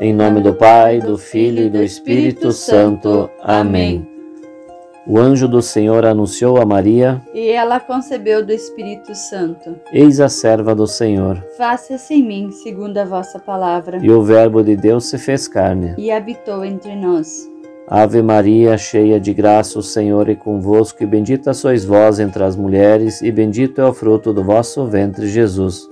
Em 0.00 0.12
nome 0.12 0.40
do 0.40 0.52
Pai, 0.52 0.98
do 0.98 1.16
Filho 1.16 1.62
e 1.62 1.70
do 1.70 1.80
Espírito 1.80 2.50
Santo. 2.50 3.30
Amém. 3.40 4.04
O 5.06 5.18
anjo 5.18 5.46
do 5.46 5.62
Senhor 5.62 6.04
anunciou 6.04 6.60
a 6.60 6.66
Maria, 6.66 7.22
e 7.32 7.48
ela 7.50 7.78
concebeu 7.78 8.44
do 8.44 8.52
Espírito 8.52 9.14
Santo. 9.14 9.76
Eis 9.92 10.18
a 10.18 10.28
serva 10.28 10.74
do 10.74 10.86
Senhor. 10.86 11.36
Faça-se 11.56 12.14
em 12.14 12.26
mim, 12.26 12.50
segundo 12.50 12.98
a 12.98 13.04
vossa 13.04 13.38
palavra. 13.38 13.98
E 14.02 14.10
o 14.10 14.22
Verbo 14.22 14.64
de 14.64 14.74
Deus 14.74 15.04
se 15.04 15.16
fez 15.16 15.46
carne. 15.46 15.94
E 15.96 16.10
habitou 16.10 16.64
entre 16.64 16.96
nós. 16.96 17.48
Ave 17.86 18.20
Maria, 18.20 18.76
cheia 18.76 19.20
de 19.20 19.32
graça, 19.32 19.78
o 19.78 19.82
Senhor 19.82 20.28
é 20.28 20.34
convosco, 20.34 21.04
e 21.04 21.06
bendita 21.06 21.54
sois 21.54 21.84
vós 21.84 22.18
entre 22.18 22.42
as 22.42 22.56
mulheres, 22.56 23.22
e 23.22 23.30
bendito 23.30 23.80
é 23.80 23.84
o 23.84 23.92
fruto 23.92 24.32
do 24.32 24.42
vosso 24.42 24.84
ventre, 24.86 25.28
Jesus. 25.28 25.86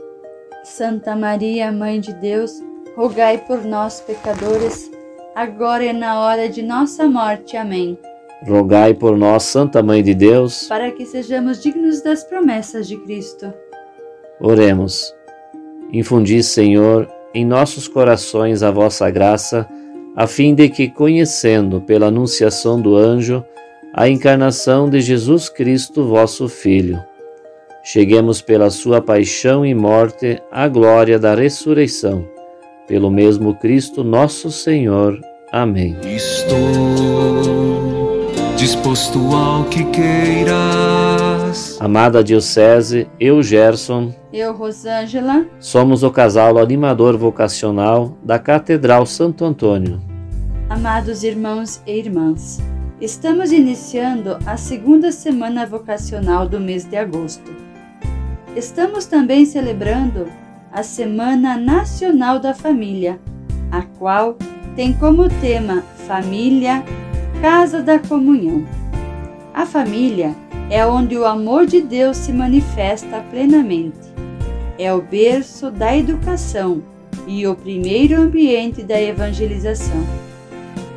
Santa 0.64 1.14
Maria, 1.14 1.70
Mãe 1.70 2.00
de 2.00 2.14
Deus, 2.14 2.62
rogai 2.96 3.38
por 3.38 3.64
nós, 3.64 4.00
pecadores, 4.00 4.90
agora 5.34 5.84
e 5.84 5.92
na 5.92 6.20
hora 6.20 6.48
de 6.48 6.62
nossa 6.62 7.08
morte. 7.08 7.56
Amém. 7.56 7.98
Rogai 8.46 8.92
por 8.92 9.16
nós, 9.16 9.44
Santa 9.44 9.82
Mãe 9.82 10.02
de 10.02 10.14
Deus, 10.14 10.66
para 10.66 10.90
que 10.90 11.06
sejamos 11.06 11.62
dignos 11.62 12.02
das 12.02 12.24
promessas 12.24 12.88
de 12.88 12.96
Cristo. 12.96 13.52
Oremos. 14.40 15.14
Infundi, 15.92 16.42
Senhor, 16.42 17.08
em 17.32 17.44
nossos 17.44 17.86
corações 17.86 18.62
a 18.62 18.70
vossa 18.70 19.08
graça, 19.10 19.68
a 20.16 20.26
fim 20.26 20.54
de 20.54 20.68
que, 20.68 20.88
conhecendo 20.88 21.80
pela 21.80 22.06
anunciação 22.06 22.80
do 22.80 22.96
anjo 22.96 23.44
a 23.94 24.08
encarnação 24.08 24.88
de 24.88 25.00
Jesus 25.00 25.48
Cristo, 25.48 26.06
vosso 26.06 26.48
Filho, 26.48 27.02
cheguemos 27.84 28.40
pela 28.40 28.70
sua 28.70 29.00
paixão 29.02 29.64
e 29.66 29.74
morte 29.74 30.42
à 30.50 30.66
glória 30.66 31.18
da 31.18 31.34
ressurreição. 31.34 32.31
Pelo 32.86 33.10
mesmo 33.10 33.54
Cristo 33.54 34.02
nosso 34.02 34.50
Senhor. 34.50 35.20
Amém. 35.52 35.96
Estou 36.04 36.58
disposto 38.56 39.18
ao 39.34 39.64
que 39.64 39.84
queiras. 39.86 41.80
Amada 41.80 42.22
Diocese, 42.22 43.08
eu, 43.18 43.42
Gerson, 43.42 44.12
eu, 44.32 44.52
Rosângela, 44.52 45.46
somos 45.60 46.02
o 46.02 46.10
casal 46.10 46.58
animador 46.58 47.16
vocacional 47.16 48.16
da 48.22 48.38
Catedral 48.38 49.04
Santo 49.04 49.44
Antônio. 49.44 50.00
Amados 50.70 51.22
irmãos 51.22 51.82
e 51.86 51.98
irmãs, 51.98 52.60
estamos 53.00 53.52
iniciando 53.52 54.38
a 54.46 54.56
segunda 54.56 55.12
semana 55.12 55.66
vocacional 55.66 56.48
do 56.48 56.58
mês 56.58 56.84
de 56.84 56.96
agosto. 56.96 57.52
Estamos 58.56 59.06
também 59.06 59.44
celebrando 59.44 60.26
a 60.72 60.82
Semana 60.82 61.56
Nacional 61.56 62.38
da 62.38 62.54
Família, 62.54 63.20
a 63.70 63.82
qual 63.82 64.36
tem 64.74 64.92
como 64.92 65.28
tema 65.28 65.82
Família, 66.06 66.82
Casa 67.40 67.82
da 67.82 67.98
Comunhão. 67.98 68.64
A 69.52 69.66
família 69.66 70.34
é 70.70 70.86
onde 70.86 71.16
o 71.16 71.26
amor 71.26 71.66
de 71.66 71.82
Deus 71.82 72.16
se 72.16 72.32
manifesta 72.32 73.20
plenamente 73.30 74.12
é 74.82 74.92
o 74.92 75.00
berço 75.00 75.70
da 75.70 75.96
educação 75.96 76.82
e 77.26 77.46
o 77.46 77.54
primeiro 77.54 78.20
ambiente 78.20 78.82
da 78.82 79.00
evangelização. 79.00 80.02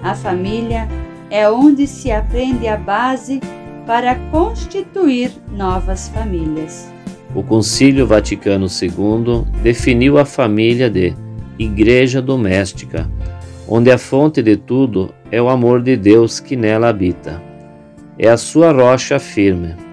A 0.01 0.15
família 0.15 0.87
é 1.29 1.49
onde 1.49 1.85
se 1.87 2.11
aprende 2.11 2.67
a 2.67 2.77
base 2.77 3.39
para 3.85 4.15
constituir 4.31 5.31
novas 5.51 6.07
famílias. 6.09 6.91
O 7.35 7.43
Concílio 7.43 8.07
Vaticano 8.07 8.65
II 8.65 9.43
definiu 9.61 10.17
a 10.17 10.25
família 10.25 10.89
de 10.89 11.13
igreja 11.59 12.21
doméstica, 12.21 13.07
onde 13.67 13.91
a 13.91 13.97
fonte 13.97 14.41
de 14.41 14.55
tudo 14.55 15.13
é 15.29 15.41
o 15.41 15.49
amor 15.49 15.81
de 15.81 15.97
Deus 15.97 16.39
que 16.39 16.55
nela 16.55 16.87
habita. 16.87 17.43
É 18.17 18.29
a 18.29 18.37
sua 18.37 18.71
rocha 18.71 19.19
firme 19.19 19.85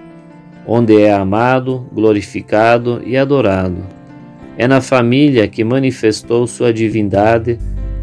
onde 0.65 1.01
é 1.01 1.11
amado, 1.11 1.85
glorificado 1.93 3.01
e 3.05 3.17
adorado. 3.17 3.83
É 4.57 4.67
na 4.67 4.81
família 4.81 5.47
que 5.47 5.63
manifestou 5.63 6.47
sua 6.47 6.73
divindade, 6.73 7.57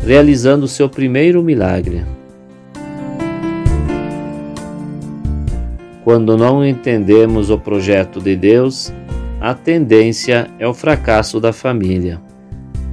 realizando 0.05 0.69
seu 0.69 0.89
primeiro 0.89 1.43
milagre. 1.43 2.05
Quando 6.05 6.37
não 6.37 6.67
entendemos 6.67 7.51
o 7.51 7.59
projeto 7.59 8.21
de 8.21 8.35
Deus, 8.35 8.93
a 9.41 9.55
tendência 9.55 10.49
é 10.59 10.69
o 10.69 10.75
fracasso 10.75 11.41
da 11.41 11.53
família. 11.53 12.21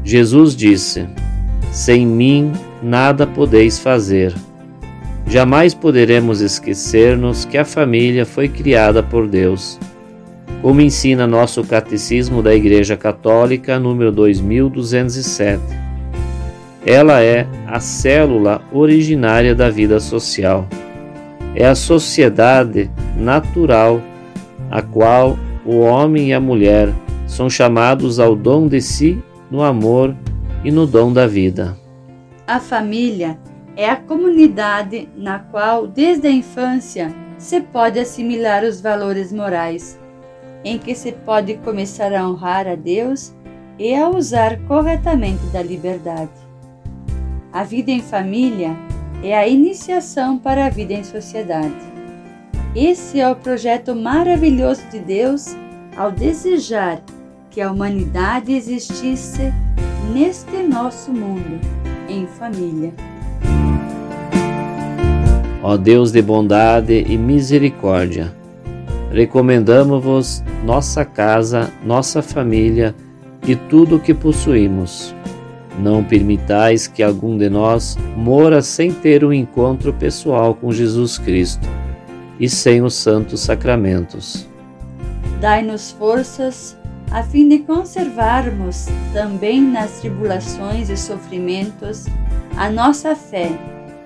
Jesus 0.04 0.56
disse: 0.56 1.06
Sem 1.72 2.08
mim 2.08 2.54
nada 2.82 3.28
podeis 3.28 3.78
fazer. 3.78 4.34
Jamais 5.28 5.74
poderemos 5.74 6.40
esquecer-nos 6.40 7.44
que 7.44 7.58
a 7.58 7.66
família 7.66 8.26
foi 8.26 8.48
criada 8.48 9.04
por 9.04 9.28
Deus. 9.28 9.78
Como 10.62 10.80
ensina 10.80 11.28
nosso 11.28 11.64
Catecismo 11.66 12.42
da 12.42 12.56
Igreja 12.56 12.96
Católica, 12.96 13.78
número 13.78 14.12
2207. 14.12 15.62
Ela 16.86 17.22
é 17.22 17.46
a 17.68 17.82
célula 17.82 18.62
originária 18.72 19.54
da 19.54 19.70
vida 19.70 20.00
social. 20.00 20.66
É 21.54 21.68
a 21.68 21.76
sociedade 21.76 22.90
natural 23.18 24.02
a 24.72 24.82
qual 24.82 25.38
o 25.68 25.80
homem 25.80 26.30
e 26.30 26.34
a 26.34 26.40
mulher 26.40 26.94
são 27.28 27.50
chamados 27.50 28.20
ao 28.22 28.34
dom 28.34 28.70
de 28.70 28.80
si, 28.80 29.22
no 29.52 29.62
amor 29.62 30.16
e 30.64 30.72
no 30.72 30.88
dom 30.88 31.12
da 31.12 31.28
vida. 31.28 31.78
A 32.48 32.58
família 32.62 33.38
é 33.76 33.90
a 33.90 33.98
comunidade 33.98 35.10
na 35.18 35.40
qual, 35.40 35.86
desde 35.86 36.28
a 36.28 36.32
infância, 36.32 37.14
se 37.38 37.60
pode 37.60 38.00
assimilar 38.00 38.64
os 38.64 38.80
valores 38.80 39.34
morais, 39.34 40.00
em 40.64 40.78
que 40.78 40.96
se 40.96 41.12
pode 41.12 41.56
começar 41.58 42.14
a 42.14 42.28
honrar 42.28 42.66
a 42.66 42.76
Deus 42.76 43.34
e 43.78 43.94
a 43.94 44.10
usar 44.10 44.58
corretamente 44.68 45.46
da 45.48 45.62
liberdade. 45.62 46.32
A 47.52 47.66
vida 47.66 47.92
em 47.92 48.02
família 48.02 48.76
é 49.22 49.38
a 49.38 49.46
iniciação 49.46 50.38
para 50.38 50.66
a 50.66 50.70
vida 50.70 50.94
em 50.94 51.04
sociedade. 51.04 51.97
Esse 52.76 53.20
é 53.20 53.30
o 53.30 53.36
projeto 53.36 53.96
maravilhoso 53.96 54.84
de 54.92 55.00
Deus 55.00 55.56
ao 55.96 56.12
desejar 56.12 57.02
que 57.50 57.60
a 57.60 57.72
humanidade 57.72 58.54
existisse 58.54 59.52
neste 60.14 60.58
nosso 60.58 61.12
mundo, 61.12 61.60
em 62.08 62.28
família. 62.28 62.94
Ó 65.64 65.76
Deus 65.76 66.12
de 66.12 66.22
bondade 66.22 67.04
e 67.08 67.18
misericórdia, 67.18 68.34
recomendamos-vos 69.12 70.44
nossa 70.64 71.04
casa, 71.04 71.72
nossa 71.84 72.22
família 72.22 72.94
e 73.48 73.56
tudo 73.56 73.96
o 73.96 74.00
que 74.00 74.14
possuímos. 74.14 75.16
Não 75.80 76.04
permitais 76.04 76.88
que 76.88 77.02
algum 77.02 77.38
de 77.38 77.50
nós 77.50 77.98
mora 78.16 78.62
sem 78.62 78.92
ter 78.92 79.26
um 79.26 79.34
encontro 79.34 79.92
pessoal 79.94 80.54
com 80.54 80.72
Jesus 80.72 81.18
Cristo 81.18 81.68
e 82.40 82.50
sem 82.50 82.82
os 82.82 82.94
santos 82.94 83.42
sacramentos. 83.42 84.48
Dai-nos 85.40 85.92
forças 85.92 86.78
a 87.12 87.24
fim 87.24 87.48
de 87.48 87.60
conservarmos 87.60 88.88
também 89.14 89.62
nas 89.62 90.00
tribulações 90.00 90.90
e 90.90 90.98
sofrimentos 90.98 92.06
a 92.58 92.70
nossa 92.70 93.16
fé 93.16 93.52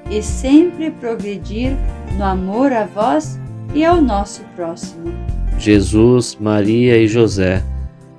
e 0.09 0.21
sempre 0.21 0.91
progredir 0.91 1.75
no 2.17 2.23
amor 2.23 2.71
a 2.73 2.85
vós 2.85 3.39
e 3.73 3.85
ao 3.85 4.01
nosso 4.01 4.41
próximo. 4.55 5.11
Jesus, 5.57 6.37
Maria 6.39 6.97
e 6.97 7.07
José, 7.07 7.63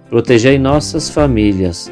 protegei 0.08 0.58
nossas 0.58 1.10
famílias, 1.10 1.90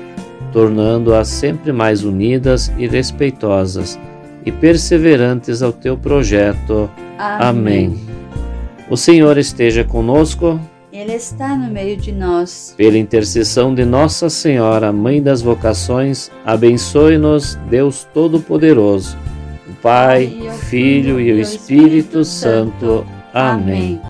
tornando-as 0.53 1.29
sempre 1.29 1.73
mais 1.73 2.03
unidas 2.03 2.73
e 2.79 2.87
respeitosas 2.87 3.99
e 4.45 4.51
perseverantes 4.51 5.63
ao 5.63 5.73
teu 5.73 5.97
projeto. 5.97 6.91
Amém. 7.19 7.87
Amém. 7.87 8.10
O 8.91 8.97
Senhor 8.97 9.39
esteja 9.39 9.85
conosco. 9.85 10.59
Ele 10.93 11.13
está 11.13 11.57
no 11.57 11.71
meio 11.71 11.97
de 11.97 12.11
nós. 12.11 12.75
Pela 12.77 12.99
intercessão 12.99 13.73
de 13.73 13.85
Nossa 13.85 14.29
Senhora, 14.29 14.93
Mãe 14.93 15.23
das 15.23 15.41
Vocações, 15.41 16.29
abençoe-nos, 16.45 17.55
Deus 17.71 18.05
Todo-Poderoso. 18.13 19.17
Pai, 19.81 20.51
Filho 20.69 21.21
e 21.21 21.31
o 21.33 21.39
Espírito 21.39 22.25
Santo. 22.25 23.07
Amém. 23.33 24.01